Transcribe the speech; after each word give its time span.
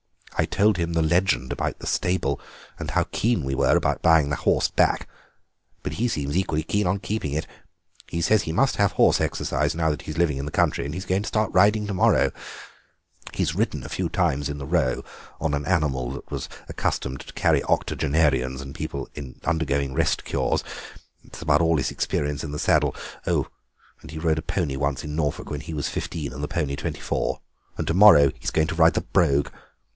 I 0.35 0.45
told 0.45 0.77
him 0.77 0.93
the 0.93 1.03
legend 1.03 1.51
about 1.51 1.77
the 1.77 1.85
stable, 1.85 2.41
and 2.79 2.89
how 2.89 3.03
keen 3.11 3.43
we 3.43 3.53
were 3.53 3.77
about 3.77 4.01
buying 4.01 4.31
the 4.31 4.35
horse 4.37 4.67
back, 4.69 5.07
but 5.83 5.93
he 5.93 6.07
seems 6.07 6.35
equally 6.35 6.63
keen 6.63 6.87
on 6.87 6.97
keeping 6.97 7.33
it. 7.33 7.45
He 8.07 8.19
said 8.21 8.41
he 8.41 8.51
must 8.51 8.77
have 8.77 8.93
horse 8.93 9.21
exercise 9.21 9.75
now 9.75 9.91
that 9.91 10.03
he's 10.03 10.17
living 10.17 10.37
in 10.37 10.45
the 10.45 10.51
country, 10.51 10.83
and 10.83 10.95
he's 10.95 11.05
going 11.05 11.21
to 11.21 11.27
start 11.27 11.53
riding 11.53 11.85
to 11.85 11.93
morrow. 11.93 12.31
He's 13.31 13.53
ridden 13.53 13.83
a 13.83 13.89
few 13.89 14.09
times 14.09 14.49
in 14.49 14.57
the 14.57 14.65
Row, 14.65 15.03
on 15.39 15.53
an 15.53 15.67
animal 15.67 16.09
that 16.13 16.31
was 16.31 16.49
accustomed 16.67 17.19
to 17.19 17.33
carry 17.33 17.61
octogenarians 17.65 18.59
and 18.61 18.73
people 18.73 19.07
undergoing 19.43 19.93
rest 19.93 20.25
cures, 20.25 20.63
and 21.21 21.31
that's 21.31 21.43
about 21.43 21.61
all 21.61 21.77
his 21.77 21.91
experience 21.91 22.43
in 22.43 22.51
the 22.51 22.57
saddle—oh, 22.57 23.47
and 24.01 24.09
he 24.09 24.17
rode 24.17 24.39
a 24.39 24.41
pony 24.41 24.75
once 24.75 25.03
in 25.03 25.15
Norfolk, 25.15 25.51
when 25.51 25.61
he 25.61 25.75
was 25.75 25.89
fifteen 25.89 26.33
and 26.33 26.43
the 26.43 26.47
pony 26.47 26.75
twenty 26.75 26.99
four; 27.01 27.41
and 27.77 27.85
to 27.85 27.93
morrow 27.93 28.31
he's 28.39 28.49
going 28.49 28.67
to 28.67 28.73
ride 28.75 28.95
the 28.95 29.01
Brogue! 29.01 29.49